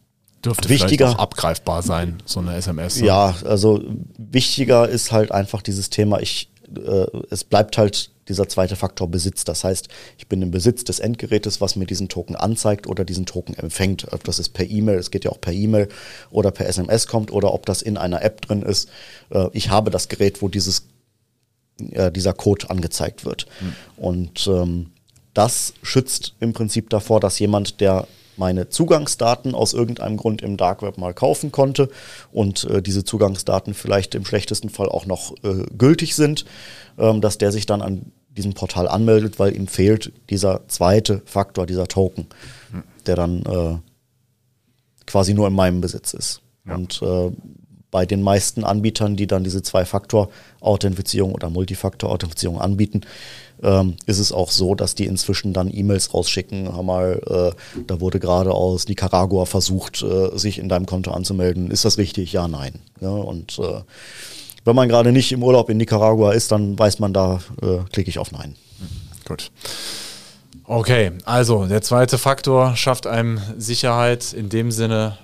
Dürfte 0.43 0.69
wichtiger, 0.69 1.07
vielleicht 1.07 1.17
auch 1.17 1.23
abgreifbar 1.23 1.81
sein, 1.81 2.21
so 2.25 2.39
eine 2.39 2.55
SMS. 2.55 2.99
Ne? 2.99 3.07
Ja, 3.07 3.35
also 3.45 3.81
wichtiger 4.17 4.87
ist 4.87 5.11
halt 5.11 5.31
einfach 5.31 5.61
dieses 5.61 5.89
Thema, 5.89 6.19
ich, 6.19 6.49
äh, 6.75 7.05
es 7.29 7.43
bleibt 7.43 7.77
halt 7.77 8.11
dieser 8.27 8.47
zweite 8.47 8.75
Faktor 8.75 9.09
Besitz. 9.09 9.43
Das 9.43 9.63
heißt, 9.63 9.87
ich 10.17 10.27
bin 10.27 10.41
im 10.41 10.51
Besitz 10.51 10.83
des 10.83 10.99
Endgerätes, 10.99 11.61
was 11.61 11.75
mir 11.75 11.85
diesen 11.85 12.09
Token 12.09 12.35
anzeigt 12.35 12.87
oder 12.87 13.05
diesen 13.05 13.25
Token 13.25 13.55
empfängt. 13.55 14.11
Ob 14.11 14.23
das 14.23 14.39
ist 14.39 14.49
per 14.49 14.67
E-Mail, 14.67 14.97
es 14.97 15.11
geht 15.11 15.25
ja 15.25 15.31
auch 15.31 15.41
per 15.41 15.53
E-Mail 15.53 15.89
oder 16.31 16.51
per 16.51 16.67
SMS 16.67 17.07
kommt 17.07 17.31
oder 17.31 17.53
ob 17.53 17.65
das 17.65 17.81
in 17.81 17.97
einer 17.97 18.23
App 18.23 18.41
drin 18.41 18.61
ist. 18.61 18.89
Äh, 19.29 19.47
ich 19.53 19.69
habe 19.69 19.91
das 19.91 20.09
Gerät, 20.09 20.41
wo 20.41 20.47
dieses, 20.47 20.87
äh, 21.91 22.11
dieser 22.11 22.33
Code 22.33 22.69
angezeigt 22.69 23.25
wird. 23.25 23.45
Hm. 23.59 23.73
Und 23.97 24.47
ähm, 24.47 24.91
das 25.33 25.73
schützt 25.83 26.33
im 26.39 26.53
Prinzip 26.53 26.89
davor, 26.89 27.19
dass 27.19 27.39
jemand, 27.39 27.81
der 27.81 28.07
meine 28.37 28.69
Zugangsdaten 28.69 29.55
aus 29.55 29.73
irgendeinem 29.73 30.17
Grund 30.17 30.41
im 30.41 30.57
Dark 30.57 30.81
Web 30.81 30.97
mal 30.97 31.13
kaufen 31.13 31.51
konnte 31.51 31.89
und 32.31 32.65
äh, 32.65 32.81
diese 32.81 33.03
Zugangsdaten 33.03 33.73
vielleicht 33.73 34.15
im 34.15 34.25
schlechtesten 34.25 34.69
Fall 34.69 34.89
auch 34.89 35.05
noch 35.05 35.33
äh, 35.43 35.63
gültig 35.77 36.15
sind, 36.15 36.45
ähm, 36.97 37.21
dass 37.21 37.37
der 37.37 37.51
sich 37.51 37.65
dann 37.65 37.81
an 37.81 38.11
diesem 38.29 38.53
Portal 38.53 38.87
anmeldet, 38.87 39.39
weil 39.39 39.55
ihm 39.55 39.67
fehlt 39.67 40.11
dieser 40.29 40.67
zweite 40.67 41.21
Faktor, 41.25 41.65
dieser 41.65 41.87
Token, 41.87 42.27
hm. 42.71 42.83
der 43.05 43.15
dann 43.15 43.45
äh, 43.45 43.77
quasi 45.05 45.33
nur 45.33 45.47
in 45.47 45.53
meinem 45.53 45.81
Besitz 45.81 46.13
ist. 46.13 46.41
Ja. 46.65 46.75
Und 46.75 47.01
äh, 47.01 47.31
bei 47.95 48.05
den 48.05 48.21
meisten 48.21 48.65
Anbietern, 48.65 49.15
die 49.15 49.25
dann 49.25 49.45
diese 49.45 49.63
Zwei-Faktor-Authentifizierung 49.63 51.31
oder 51.31 51.49
Multifaktor-Authentifizierung 51.49 52.59
anbieten, 52.59 53.03
ähm, 53.63 53.95
ist 54.05 54.19
es 54.19 54.33
auch 54.33 54.51
so, 54.51 54.75
dass 54.75 54.95
die 54.95 55.05
inzwischen 55.05 55.53
dann 55.53 55.73
E-Mails 55.73 56.13
rausschicken. 56.13 56.65
Mal, 56.85 57.21
äh, 57.25 57.81
da 57.87 58.01
wurde 58.01 58.19
gerade 58.19 58.51
aus 58.51 58.89
Nicaragua 58.89 59.45
versucht, 59.45 60.03
äh, 60.03 60.37
sich 60.37 60.59
in 60.59 60.67
deinem 60.67 60.85
Konto 60.85 61.11
anzumelden. 61.11 61.71
Ist 61.71 61.85
das 61.85 61.97
richtig? 61.97 62.33
Ja, 62.33 62.49
nein. 62.49 62.79
Ja, 62.99 63.11
und 63.11 63.59
äh, 63.59 63.79
wenn 64.65 64.75
man 64.75 64.89
gerade 64.89 65.13
nicht 65.13 65.31
im 65.31 65.41
Urlaub 65.41 65.69
in 65.69 65.77
Nicaragua 65.77 66.33
ist, 66.33 66.51
dann 66.51 66.77
weiß 66.77 66.99
man, 66.99 67.13
da 67.13 67.39
äh, 67.61 67.77
klicke 67.93 68.09
ich 68.09 68.19
auf 68.19 68.33
Nein. 68.33 68.57
Gut. 69.25 69.51
Okay, 70.65 71.13
also 71.23 71.65
der 71.65 71.81
zweite 71.81 72.17
Faktor 72.17 72.75
schafft 72.75 73.07
einem 73.07 73.39
Sicherheit 73.57 74.33
in 74.33 74.49
dem 74.49 74.71
Sinne, 74.71 75.17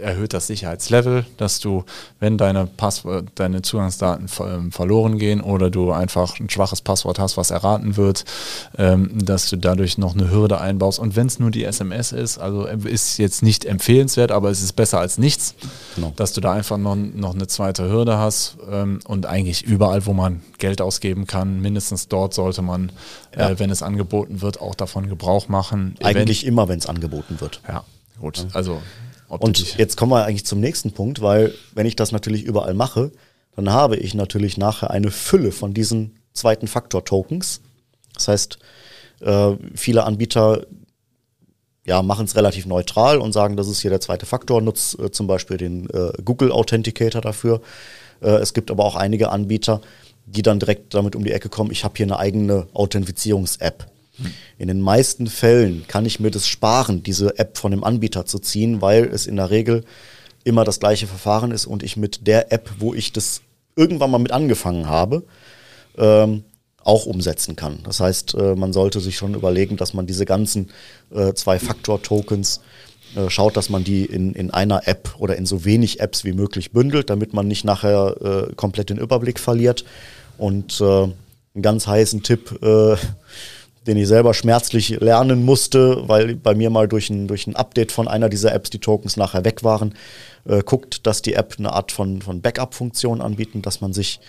erhöht 0.00 0.32
das 0.32 0.46
Sicherheitslevel, 0.46 1.24
dass 1.36 1.60
du, 1.60 1.84
wenn 2.20 2.38
deine, 2.38 2.66
Passwort, 2.66 3.26
deine 3.34 3.62
Zugangsdaten 3.62 4.28
ähm, 4.40 4.72
verloren 4.72 5.18
gehen 5.18 5.40
oder 5.40 5.70
du 5.70 5.92
einfach 5.92 6.38
ein 6.38 6.50
schwaches 6.50 6.80
Passwort 6.80 7.18
hast, 7.18 7.36
was 7.36 7.50
erraten 7.50 7.96
wird, 7.96 8.24
ähm, 8.78 9.10
dass 9.14 9.48
du 9.50 9.56
dadurch 9.56 9.98
noch 9.98 10.14
eine 10.14 10.30
Hürde 10.30 10.60
einbaust. 10.60 10.98
Und 10.98 11.16
wenn 11.16 11.26
es 11.26 11.38
nur 11.38 11.50
die 11.50 11.64
SMS 11.64 12.12
ist, 12.12 12.38
also 12.38 12.66
äh, 12.66 12.76
ist 12.84 13.18
jetzt 13.18 13.42
nicht 13.42 13.64
empfehlenswert, 13.64 14.32
aber 14.32 14.50
es 14.50 14.62
ist 14.62 14.74
besser 14.74 15.00
als 15.00 15.18
nichts, 15.18 15.54
genau. 15.94 16.12
dass 16.16 16.32
du 16.32 16.40
da 16.40 16.52
einfach 16.52 16.78
noch, 16.78 16.96
noch 16.96 17.34
eine 17.34 17.46
zweite 17.46 17.88
Hürde 17.88 18.18
hast. 18.18 18.56
Ähm, 18.70 19.00
und 19.06 19.26
eigentlich 19.26 19.64
überall, 19.64 20.06
wo 20.06 20.12
man 20.12 20.42
Geld 20.58 20.80
ausgeben 20.80 21.26
kann, 21.26 21.60
mindestens 21.60 22.08
dort 22.08 22.34
sollte 22.34 22.62
man, 22.62 22.90
äh, 23.32 23.40
ja. 23.40 23.58
wenn 23.58 23.70
es 23.70 23.82
angeboten 23.82 24.40
wird, 24.40 24.60
auch 24.60 24.74
davon 24.74 25.08
Gebrauch 25.08 25.48
machen. 25.48 25.96
Eigentlich 26.02 26.42
Event 26.42 26.52
immer, 26.52 26.68
wenn 26.68 26.78
es 26.78 26.86
angeboten 26.86 27.40
wird. 27.40 27.60
Ja, 27.68 27.84
gut. 28.20 28.46
Also 28.52 28.80
und 29.28 29.76
jetzt 29.76 29.96
kommen 29.96 30.12
wir 30.12 30.24
eigentlich 30.24 30.46
zum 30.46 30.60
nächsten 30.60 30.92
Punkt, 30.92 31.20
weil 31.20 31.54
wenn 31.74 31.86
ich 31.86 31.96
das 31.96 32.12
natürlich 32.12 32.44
überall 32.44 32.74
mache, 32.74 33.12
dann 33.56 33.70
habe 33.70 33.96
ich 33.96 34.14
natürlich 34.14 34.56
nachher 34.56 34.90
eine 34.90 35.10
Fülle 35.10 35.50
von 35.50 35.74
diesen 35.74 36.16
zweiten 36.32 36.68
Faktor-Tokens. 36.68 37.60
Das 38.14 38.28
heißt, 38.28 38.58
äh, 39.20 39.52
viele 39.74 40.04
Anbieter 40.04 40.66
ja, 41.86 42.02
machen 42.02 42.26
es 42.26 42.36
relativ 42.36 42.66
neutral 42.66 43.18
und 43.18 43.32
sagen, 43.32 43.56
das 43.56 43.68
ist 43.68 43.80
hier 43.80 43.90
der 43.90 44.00
zweite 44.00 44.26
Faktor, 44.26 44.60
nutzt 44.60 44.98
äh, 44.98 45.10
zum 45.10 45.26
Beispiel 45.26 45.56
den 45.56 45.88
äh, 45.90 46.12
Google 46.24 46.52
Authenticator 46.52 47.20
dafür. 47.20 47.60
Es 48.18 48.54
gibt 48.54 48.70
aber 48.70 48.82
auch 48.86 48.96
einige 48.96 49.28
Anbieter, 49.28 49.82
die 50.24 50.40
dann 50.40 50.58
direkt 50.58 50.94
damit 50.94 51.14
um 51.14 51.22
die 51.22 51.32
Ecke 51.32 51.50
kommen, 51.50 51.70
ich 51.70 51.84
habe 51.84 51.92
hier 51.98 52.06
eine 52.06 52.18
eigene 52.18 52.66
Authentifizierungs-App. 52.72 53.86
In 54.58 54.68
den 54.68 54.80
meisten 54.80 55.26
Fällen 55.26 55.84
kann 55.88 56.06
ich 56.06 56.20
mir 56.20 56.30
das 56.30 56.48
sparen, 56.48 57.02
diese 57.02 57.38
App 57.38 57.58
von 57.58 57.70
dem 57.70 57.84
Anbieter 57.84 58.24
zu 58.24 58.38
ziehen, 58.38 58.80
weil 58.80 59.04
es 59.04 59.26
in 59.26 59.36
der 59.36 59.50
Regel 59.50 59.84
immer 60.44 60.64
das 60.64 60.80
gleiche 60.80 61.06
Verfahren 61.06 61.50
ist 61.50 61.66
und 61.66 61.82
ich 61.82 61.96
mit 61.96 62.26
der 62.26 62.52
App, 62.52 62.70
wo 62.78 62.94
ich 62.94 63.12
das 63.12 63.42
irgendwann 63.74 64.10
mal 64.10 64.18
mit 64.18 64.32
angefangen 64.32 64.88
habe, 64.88 65.24
ähm, 65.98 66.44
auch 66.82 67.04
umsetzen 67.04 67.56
kann. 67.56 67.80
Das 67.82 68.00
heißt, 68.00 68.34
äh, 68.34 68.54
man 68.54 68.72
sollte 68.72 69.00
sich 69.00 69.16
schon 69.16 69.34
überlegen, 69.34 69.76
dass 69.76 69.92
man 69.92 70.06
diese 70.06 70.24
ganzen 70.24 70.70
äh, 71.10 71.34
Zwei-Faktor-Tokens 71.34 72.60
äh, 73.16 73.28
schaut, 73.28 73.56
dass 73.56 73.70
man 73.70 73.82
die 73.82 74.04
in, 74.04 74.34
in 74.34 74.52
einer 74.52 74.86
App 74.86 75.16
oder 75.18 75.36
in 75.36 75.46
so 75.46 75.64
wenig 75.64 76.00
Apps 76.00 76.24
wie 76.24 76.32
möglich 76.32 76.70
bündelt, 76.70 77.10
damit 77.10 77.34
man 77.34 77.48
nicht 77.48 77.64
nachher 77.64 78.48
äh, 78.50 78.54
komplett 78.54 78.90
den 78.90 78.98
Überblick 78.98 79.40
verliert. 79.40 79.84
Und 80.38 80.80
äh, 80.80 80.84
einen 80.84 81.62
ganz 81.62 81.86
heißen 81.86 82.22
Tipp, 82.22 82.58
den 83.86 83.96
ich 83.96 84.08
selber 84.08 84.34
schmerzlich 84.34 84.88
lernen 85.00 85.44
musste, 85.44 86.08
weil 86.08 86.36
bei 86.36 86.54
mir 86.54 86.70
mal 86.70 86.88
durch 86.88 87.10
ein, 87.10 87.28
durch 87.28 87.46
ein 87.46 87.56
Update 87.56 87.92
von 87.92 88.08
einer 88.08 88.28
dieser 88.28 88.52
Apps 88.52 88.70
die 88.70 88.80
Tokens 88.80 89.16
nachher 89.16 89.44
weg 89.44 89.62
waren. 89.62 89.94
Äh, 90.44 90.62
guckt, 90.62 91.06
dass 91.06 91.22
die 91.22 91.34
App 91.34 91.54
eine 91.58 91.72
Art 91.72 91.92
von, 91.92 92.22
von 92.22 92.40
Backup-Funktion 92.40 93.20
anbieten, 93.20 93.62
dass 93.62 93.80
man 93.80 93.92
sich 93.92 94.20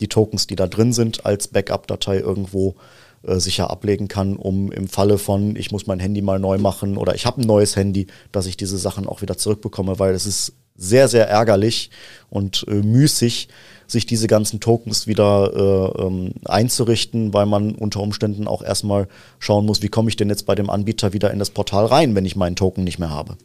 die 0.00 0.08
Tokens, 0.08 0.46
die 0.46 0.56
da 0.56 0.66
drin 0.66 0.92
sind, 0.92 1.26
als 1.26 1.48
Backup-Datei 1.48 2.18
irgendwo 2.18 2.74
äh, 3.22 3.38
sicher 3.38 3.70
ablegen 3.70 4.08
kann, 4.08 4.36
um 4.36 4.72
im 4.72 4.88
Falle 4.88 5.18
von, 5.18 5.54
ich 5.56 5.70
muss 5.70 5.86
mein 5.86 6.00
Handy 6.00 6.22
mal 6.22 6.40
neu 6.40 6.58
machen 6.58 6.96
oder 6.96 7.14
ich 7.14 7.24
habe 7.24 7.40
ein 7.40 7.46
neues 7.46 7.76
Handy, 7.76 8.08
dass 8.32 8.46
ich 8.46 8.56
diese 8.56 8.78
Sachen 8.78 9.06
auch 9.06 9.22
wieder 9.22 9.36
zurückbekomme, 9.38 9.98
weil 9.98 10.14
es 10.14 10.26
ist 10.26 10.54
sehr, 10.74 11.06
sehr 11.08 11.28
ärgerlich 11.28 11.90
und 12.30 12.64
äh, 12.66 12.74
müßig, 12.74 13.48
sich 13.92 14.06
diese 14.06 14.26
ganzen 14.26 14.60
Tokens 14.60 15.06
wieder 15.06 15.52
äh, 15.54 16.02
ähm, 16.02 16.32
einzurichten, 16.44 17.32
weil 17.32 17.46
man 17.46 17.74
unter 17.74 18.00
Umständen 18.00 18.48
auch 18.48 18.62
erstmal 18.62 19.08
schauen 19.38 19.66
muss, 19.66 19.82
wie 19.82 19.88
komme 19.88 20.08
ich 20.08 20.16
denn 20.16 20.28
jetzt 20.28 20.46
bei 20.46 20.54
dem 20.54 20.70
Anbieter 20.70 21.12
wieder 21.12 21.30
in 21.30 21.38
das 21.38 21.50
Portal 21.50 21.86
rein, 21.86 22.14
wenn 22.14 22.24
ich 22.24 22.36
meinen 22.36 22.56
Token 22.56 22.84
nicht 22.84 22.98
mehr 22.98 23.10
habe. 23.10 23.36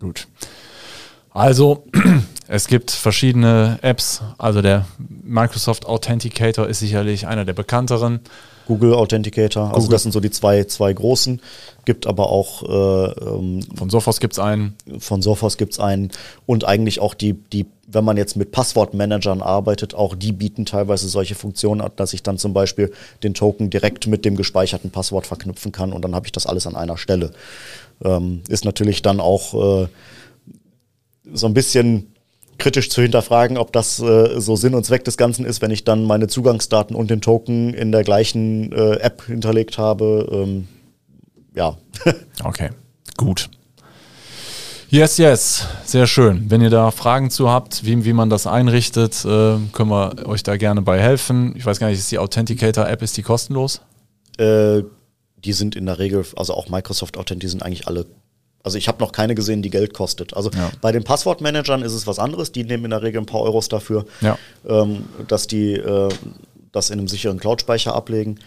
Gut. 0.00 0.26
Also, 1.32 1.84
es 2.48 2.66
gibt 2.66 2.90
verschiedene 2.90 3.78
Apps. 3.82 4.22
Also 4.38 4.62
der 4.62 4.86
Microsoft 4.98 5.86
Authenticator 5.86 6.66
ist 6.66 6.80
sicherlich 6.80 7.26
einer 7.26 7.44
der 7.44 7.52
bekannteren. 7.52 8.20
Google 8.66 8.94
Authenticator. 8.94 9.62
Also 9.62 9.72
Google. 9.72 9.82
Also 9.82 9.90
das 9.90 10.02
sind 10.02 10.12
so 10.12 10.20
die 10.20 10.30
zwei, 10.30 10.64
zwei 10.64 10.92
großen. 10.92 11.40
Gibt 11.90 12.06
aber 12.06 12.30
auch 12.30 12.62
äh, 12.62 13.10
ähm, 13.20 13.64
von 13.74 13.90
Sophos 13.90 14.20
gibt 14.20 14.34
es 14.34 14.38
einen. 14.38 14.76
Von 15.00 15.22
Sophos 15.22 15.56
gibt 15.56 15.72
es 15.72 15.80
einen. 15.80 16.12
Und 16.46 16.64
eigentlich 16.64 17.00
auch 17.00 17.14
die, 17.14 17.32
die, 17.32 17.66
wenn 17.88 18.04
man 18.04 18.16
jetzt 18.16 18.36
mit 18.36 18.52
Passwortmanagern 18.52 19.42
arbeitet, 19.42 19.92
auch 19.92 20.14
die 20.14 20.30
bieten 20.30 20.66
teilweise 20.66 21.08
solche 21.08 21.34
Funktionen 21.34 21.80
an, 21.80 21.90
dass 21.96 22.12
ich 22.12 22.22
dann 22.22 22.38
zum 22.38 22.52
Beispiel 22.52 22.92
den 23.24 23.34
Token 23.34 23.70
direkt 23.70 24.06
mit 24.06 24.24
dem 24.24 24.36
gespeicherten 24.36 24.92
Passwort 24.92 25.26
verknüpfen 25.26 25.72
kann 25.72 25.92
und 25.92 26.04
dann 26.04 26.14
habe 26.14 26.26
ich 26.26 26.30
das 26.30 26.46
alles 26.46 26.64
an 26.68 26.76
einer 26.76 26.96
Stelle. 26.96 27.32
Ähm, 28.04 28.42
ist 28.48 28.64
natürlich 28.64 29.02
dann 29.02 29.18
auch 29.18 29.82
äh, 29.82 29.88
so 31.32 31.48
ein 31.48 31.54
bisschen 31.54 32.14
kritisch 32.58 32.88
zu 32.88 33.02
hinterfragen, 33.02 33.58
ob 33.58 33.72
das 33.72 33.98
äh, 33.98 34.40
so 34.40 34.54
Sinn 34.54 34.76
und 34.76 34.86
Zweck 34.86 35.04
des 35.04 35.16
Ganzen 35.16 35.44
ist, 35.44 35.60
wenn 35.60 35.72
ich 35.72 35.82
dann 35.82 36.04
meine 36.04 36.28
Zugangsdaten 36.28 36.94
und 36.94 37.10
den 37.10 37.20
Token 37.20 37.74
in 37.74 37.90
der 37.90 38.04
gleichen 38.04 38.70
äh, 38.70 39.00
App 39.00 39.24
hinterlegt 39.26 39.76
habe. 39.76 40.28
Ähm, 40.30 40.68
ja. 41.54 41.76
okay, 42.44 42.70
gut. 43.16 43.50
Yes, 44.88 45.18
yes, 45.18 45.66
sehr 45.84 46.08
schön. 46.08 46.50
Wenn 46.50 46.60
ihr 46.60 46.70
da 46.70 46.90
Fragen 46.90 47.30
zu 47.30 47.48
habt, 47.48 47.84
wie, 47.84 48.04
wie 48.04 48.12
man 48.12 48.28
das 48.28 48.48
einrichtet, 48.48 49.24
äh, 49.24 49.56
können 49.72 49.90
wir 49.90 50.26
euch 50.26 50.42
da 50.42 50.56
gerne 50.56 50.82
bei 50.82 51.00
helfen. 51.00 51.54
Ich 51.56 51.64
weiß 51.64 51.78
gar 51.78 51.88
nicht, 51.88 51.98
ist 52.00 52.10
die 52.10 52.18
Authenticator-App, 52.18 53.00
ist 53.00 53.16
die 53.16 53.22
kostenlos? 53.22 53.82
Äh, 54.38 54.82
die 55.44 55.52
sind 55.52 55.76
in 55.76 55.86
der 55.86 56.00
Regel, 56.00 56.24
also 56.36 56.54
auch 56.54 56.68
Microsoft 56.68 57.16
Authent, 57.16 57.42
die 57.42 57.48
sind 57.48 57.62
eigentlich 57.62 57.86
alle 57.86 58.06
also 58.62 58.76
ich 58.76 58.88
habe 58.88 59.02
noch 59.02 59.12
keine 59.12 59.34
gesehen, 59.34 59.62
die 59.62 59.70
Geld 59.70 59.94
kostet. 59.94 60.34
Also 60.34 60.50
ja. 60.50 60.70
bei 60.80 60.92
den 60.92 61.02
Passwortmanagern 61.02 61.82
ist 61.82 61.94
es 61.94 62.06
was 62.06 62.18
anderes. 62.18 62.52
Die 62.52 62.64
nehmen 62.64 62.84
in 62.84 62.90
der 62.90 63.02
Regel 63.02 63.22
ein 63.22 63.26
paar 63.26 63.40
Euros 63.40 63.68
dafür, 63.68 64.04
ja. 64.20 64.38
ähm, 64.68 65.06
dass 65.28 65.46
die 65.46 65.72
äh, 65.72 66.08
das 66.72 66.90
in 66.90 66.98
einem 66.98 67.08
sicheren 67.08 67.38
Cloud-Speicher 67.38 67.94
ablegen. 67.94 68.38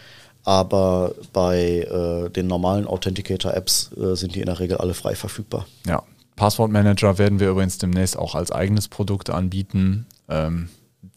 Aber 0.46 1.14
bei 1.32 1.88
äh, 1.90 2.30
den 2.30 2.48
normalen 2.48 2.86
Authenticator-Apps 2.86 3.92
äh, 3.94 4.16
sind 4.16 4.36
die 4.36 4.42
in 4.42 4.48
der 4.48 4.60
Regel 4.60 4.78
alle 4.78 4.94
frei 4.94 5.16
verfügbar. 5.16 5.66
Ja, 5.88 6.04
Passwortmanager 6.36 7.18
werden 7.18 7.40
wir 7.40 7.50
übrigens 7.50 7.78
demnächst 7.78 8.18
auch 8.18 8.36
als 8.36 8.52
eigenes 8.52 8.88
Produkt 8.88 9.30
anbieten. 9.30 10.06
Ähm, 10.28 10.70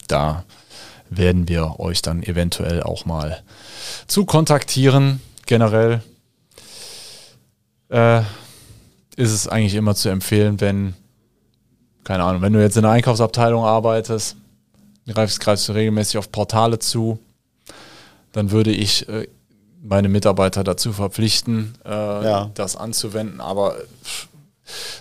da 0.07 0.45
werden 1.09 1.47
wir 1.47 1.79
euch 1.79 2.01
dann 2.01 2.23
eventuell 2.23 2.83
auch 2.83 3.05
mal 3.05 3.41
zu 4.07 4.25
kontaktieren. 4.25 5.21
Generell 5.45 6.01
äh, 7.89 8.21
ist 9.15 9.31
es 9.31 9.47
eigentlich 9.47 9.75
immer 9.75 9.95
zu 9.95 10.09
empfehlen, 10.09 10.59
wenn, 10.61 10.93
keine 12.03 12.23
Ahnung, 12.23 12.41
wenn 12.41 12.53
du 12.53 12.61
jetzt 12.61 12.77
in 12.77 12.83
der 12.83 12.91
Einkaufsabteilung 12.91 13.63
arbeitest, 13.63 14.35
greifst, 15.07 15.39
greifst 15.39 15.67
du 15.67 15.73
regelmäßig 15.73 16.17
auf 16.17 16.31
Portale 16.31 16.79
zu, 16.79 17.19
dann 18.37 18.51
würde 18.51 18.71
ich 18.71 19.09
äh, 19.09 19.27
meine 19.81 20.09
Mitarbeiter 20.09 20.63
dazu 20.63 20.93
verpflichten, 20.93 21.73
äh, 21.83 21.89
ja. 21.89 22.51
das 22.53 22.75
anzuwenden. 22.75 23.41
Aber 23.41 23.75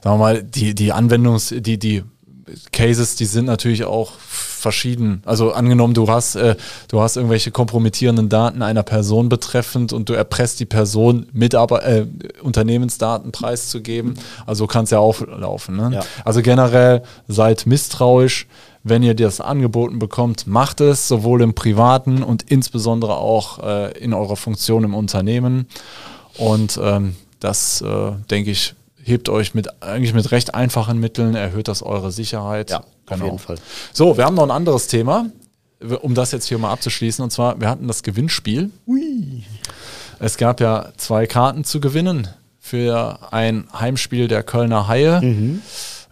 sagen 0.02 0.16
wir 0.16 0.16
mal, 0.16 0.42
die, 0.42 0.74
die 0.74 0.94
Anwendungs-, 0.94 1.60
die, 1.60 1.78
die 1.78 2.02
Cases, 2.72 3.16
die 3.16 3.26
sind 3.26 3.44
natürlich 3.44 3.84
auch 3.84 4.12
verschieden. 4.18 5.22
Also 5.26 5.52
angenommen, 5.52 5.92
du 5.92 6.08
hast, 6.08 6.36
äh, 6.36 6.56
du 6.88 7.00
hast 7.00 7.16
irgendwelche 7.16 7.50
kompromittierenden 7.50 8.30
Daten 8.30 8.62
einer 8.62 8.82
Person 8.82 9.28
betreffend 9.28 9.92
und 9.92 10.08
du 10.08 10.14
erpresst 10.14 10.58
die 10.60 10.64
Person, 10.64 11.26
Mitarbeiter, 11.32 11.86
äh, 11.86 12.06
Unternehmensdaten 12.42 13.32
preiszugeben. 13.32 14.14
Also 14.46 14.66
kann 14.66 14.84
es 14.84 14.90
ja 14.90 14.98
auch 14.98 15.20
laufen. 15.20 15.76
Ne? 15.76 15.90
Ja. 15.96 16.04
Also 16.24 16.40
generell 16.40 17.02
seid 17.28 17.66
misstrauisch. 17.66 18.46
Wenn 18.88 19.02
ihr 19.02 19.14
das 19.14 19.40
angeboten 19.40 19.98
bekommt, 19.98 20.46
macht 20.46 20.80
es 20.80 21.08
sowohl 21.08 21.42
im 21.42 21.54
privaten 21.54 22.22
und 22.22 22.44
insbesondere 22.44 23.16
auch 23.16 23.58
äh, 23.58 23.98
in 23.98 24.14
eurer 24.14 24.36
Funktion 24.36 24.84
im 24.84 24.94
Unternehmen. 24.94 25.66
Und 26.38 26.78
ähm, 26.80 27.16
das, 27.40 27.80
äh, 27.80 28.12
denke 28.30 28.52
ich, 28.52 28.76
hebt 29.02 29.28
euch 29.28 29.54
mit 29.54 29.82
eigentlich 29.82 30.14
mit 30.14 30.30
recht 30.30 30.54
einfachen 30.54 31.00
Mitteln, 31.00 31.34
erhöht 31.34 31.66
das 31.66 31.82
eure 31.82 32.12
Sicherheit. 32.12 32.70
Ja, 32.70 32.84
genau. 33.06 33.24
auf 33.24 33.30
jeden 33.32 33.38
Fall. 33.40 33.56
So, 33.92 34.16
wir 34.16 34.24
haben 34.24 34.36
noch 34.36 34.44
ein 34.44 34.52
anderes 34.52 34.86
Thema, 34.86 35.30
um 36.02 36.14
das 36.14 36.30
jetzt 36.30 36.46
hier 36.46 36.58
mal 36.58 36.70
abzuschließen. 36.70 37.24
Und 37.24 37.30
zwar, 37.30 37.60
wir 37.60 37.68
hatten 37.68 37.88
das 37.88 38.04
Gewinnspiel. 38.04 38.70
Ui. 38.86 39.42
Es 40.20 40.36
gab 40.36 40.60
ja 40.60 40.92
zwei 40.96 41.26
Karten 41.26 41.64
zu 41.64 41.80
gewinnen 41.80 42.28
für 42.60 43.32
ein 43.32 43.66
Heimspiel 43.76 44.28
der 44.28 44.44
Kölner 44.44 44.86
Haie. 44.86 45.20
Mhm. 45.20 45.62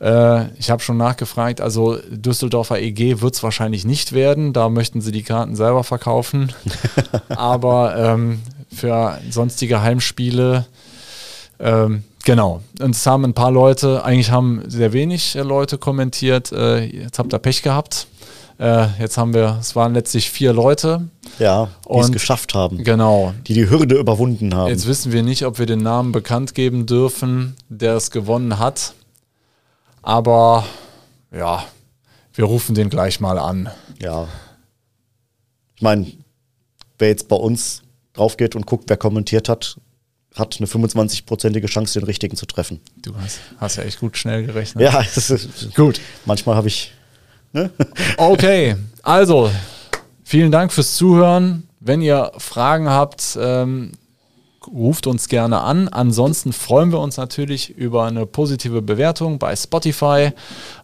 Äh, 0.04 0.48
ich 0.58 0.70
habe 0.70 0.82
schon 0.82 0.98
nachgefragt, 0.98 1.62
also 1.62 1.98
Düsseldorfer 2.10 2.78
EG 2.78 3.22
wird 3.22 3.34
es 3.34 3.42
wahrscheinlich 3.42 3.86
nicht 3.86 4.12
werden. 4.12 4.52
Da 4.52 4.68
möchten 4.68 5.00
sie 5.00 5.12
die 5.12 5.22
Karten 5.22 5.56
selber 5.56 5.82
verkaufen. 5.82 6.52
Aber 7.28 7.96
ähm, 7.96 8.42
für 8.70 9.18
sonstige 9.30 9.80
Heimspiele 9.80 10.66
ähm, 11.58 12.04
Genau. 12.24 12.62
Und 12.80 12.94
es 12.94 13.06
haben 13.06 13.24
ein 13.24 13.34
paar 13.34 13.50
Leute, 13.50 14.02
eigentlich 14.02 14.30
haben 14.30 14.62
sehr 14.66 14.92
wenig 14.92 15.36
äh, 15.36 15.42
Leute 15.42 15.76
kommentiert, 15.76 16.52
äh, 16.52 16.84
jetzt 16.84 17.18
habt 17.18 17.34
ihr 17.34 17.38
Pech 17.38 17.62
gehabt. 17.62 18.06
Äh, 18.58 18.86
jetzt 18.98 19.18
haben 19.18 19.34
wir, 19.34 19.58
es 19.60 19.76
waren 19.76 19.94
letztlich 19.94 20.30
vier 20.30 20.52
Leute. 20.52 21.02
Ja, 21.38 21.68
die 21.86 21.98
es 21.98 22.12
geschafft 22.12 22.54
haben. 22.54 22.82
Genau. 22.82 23.34
Die 23.46 23.52
die 23.52 23.68
Hürde 23.68 23.96
überwunden 23.96 24.54
haben. 24.54 24.68
Jetzt 24.68 24.86
wissen 24.86 25.12
wir 25.12 25.22
nicht, 25.22 25.44
ob 25.44 25.58
wir 25.58 25.66
den 25.66 25.82
Namen 25.82 26.12
bekannt 26.12 26.54
geben 26.54 26.86
dürfen, 26.86 27.56
der 27.68 27.96
es 27.96 28.10
gewonnen 28.10 28.58
hat. 28.58 28.94
Aber 30.04 30.64
ja, 31.32 31.64
wir 32.34 32.44
rufen 32.44 32.74
den 32.74 32.90
gleich 32.90 33.20
mal 33.20 33.38
an. 33.38 33.70
Ja. 34.00 34.28
Ich 35.74 35.82
meine, 35.82 36.06
wer 36.98 37.08
jetzt 37.08 37.28
bei 37.28 37.36
uns 37.36 37.82
drauf 38.12 38.36
geht 38.36 38.54
und 38.54 38.66
guckt, 38.66 38.84
wer 38.88 38.98
kommentiert 38.98 39.48
hat, 39.48 39.80
hat 40.34 40.56
eine 40.58 40.66
25-prozentige 40.66 41.66
Chance, 41.66 41.98
den 41.98 42.06
richtigen 42.06 42.36
zu 42.36 42.44
treffen. 42.44 42.80
Du 43.02 43.16
hast, 43.16 43.40
hast 43.58 43.76
ja 43.76 43.84
echt 43.84 43.98
gut 43.98 44.18
schnell 44.18 44.44
gerechnet. 44.44 44.84
Ja, 44.84 45.02
das 45.14 45.30
ist 45.30 45.74
Gut. 45.74 46.00
Manchmal 46.26 46.56
habe 46.56 46.68
ich. 46.68 46.92
Ne? 47.52 47.70
Okay, 48.18 48.76
also 49.02 49.50
vielen 50.22 50.52
Dank 50.52 50.72
fürs 50.72 50.96
Zuhören. 50.96 51.68
Wenn 51.80 52.02
ihr 52.02 52.32
Fragen 52.38 52.88
habt, 52.88 53.38
ähm, 53.40 53.92
ruft 54.68 55.06
uns 55.06 55.28
gerne 55.28 55.60
an. 55.60 55.88
Ansonsten 55.88 56.52
freuen 56.52 56.92
wir 56.92 57.00
uns 57.00 57.16
natürlich 57.16 57.70
über 57.70 58.04
eine 58.04 58.26
positive 58.26 58.82
Bewertung 58.82 59.38
bei 59.38 59.54
Spotify. 59.56 60.30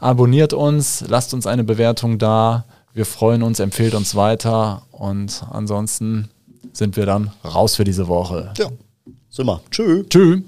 Abonniert 0.01 0.53
uns, 0.53 1.05
lasst 1.09 1.35
uns 1.35 1.47
eine 1.47 1.65
Bewertung 1.65 2.19
da. 2.19 2.65
Wir 2.93 3.07
freuen 3.07 3.43
uns, 3.43 3.61
empfehlt 3.61 3.95
uns 3.95 4.15
weiter 4.15 4.83
und 4.91 5.45
ansonsten 5.51 6.29
sind 6.73 6.97
wir 6.97 7.07
dann 7.07 7.31
raus 7.45 7.77
für 7.77 7.85
diese 7.85 8.09
Woche. 8.09 8.53
Ja. 8.59 8.69
Sind 9.29 9.47
wir. 9.47 9.61
Tschö. 9.71 10.05
Tschüss. 10.09 10.41